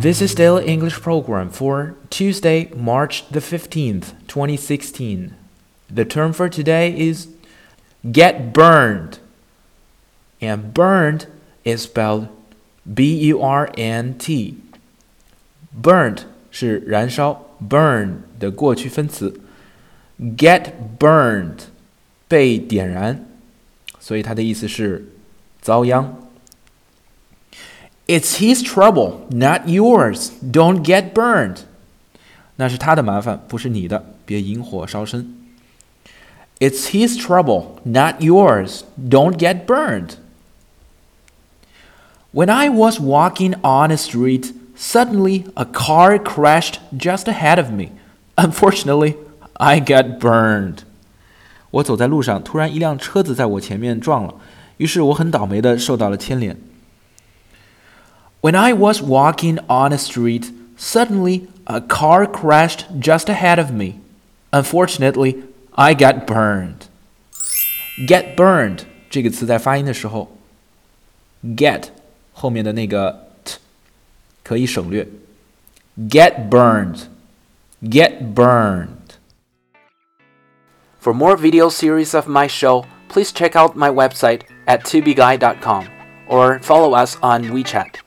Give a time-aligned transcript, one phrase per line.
[0.00, 5.34] This is Daily English Program for Tuesday, March the 15th, 2016.
[5.88, 7.28] The term for today is
[8.04, 9.18] get burned.
[10.40, 11.26] And burned
[11.64, 12.28] is spelled
[12.84, 14.58] B U R N T.
[15.74, 19.40] Burned 是燃烧，burn 的过去分词。
[20.20, 21.64] Get burned
[22.28, 23.26] 被点燃，
[23.98, 25.06] 所以它的意思是
[25.60, 26.28] 遭殃。
[28.10, 30.30] It's his trouble, not yours.
[30.40, 31.58] Don't get burned.
[32.56, 35.34] 那是他的麻烦，不是你的，别引火烧身。
[36.58, 38.82] It's his trouble, not yours.
[38.98, 40.12] Don't get burned.
[42.32, 47.90] When I was walking on a street, suddenly a car crashed just ahead of me.
[48.36, 49.16] Unfortunately,
[49.54, 50.78] I got burned.
[51.70, 54.34] 我走在路上，突然一辆车子在我前面撞了，
[54.78, 56.56] 于是我很倒霉的受到了牵连。
[58.40, 64.00] when I was walking on a street, suddenly a car crashed just ahead of me.
[64.52, 65.42] Unfortunately,
[65.74, 66.86] I got burned.
[68.06, 70.36] Get burned 这个词在发音的时候，
[71.44, 71.88] get
[72.32, 73.56] 后面的那个 t
[74.42, 75.08] 可以省略。
[75.98, 77.06] Get burned.
[77.82, 79.16] Get burned.
[81.00, 85.86] For more video series of my show, please check out my website at tubeguy.com
[86.28, 88.00] or follow us on WeChat.